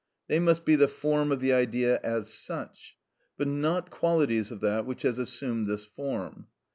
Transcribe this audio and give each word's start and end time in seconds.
They 0.27 0.39
must 0.39 0.65
be 0.65 0.75
the 0.75 0.87
form 0.87 1.31
of 1.31 1.41
the 1.41 1.53
idea 1.53 1.99
as 2.03 2.33
such; 2.33 2.97
but 3.37 3.47
not 3.47 3.91
qualities 3.91 4.49
of 4.51 4.59
that 4.61 4.87
which 4.87 5.03
has 5.03 5.19
assumed 5.19 5.67
this 5.67 5.85
form. 5.85 6.47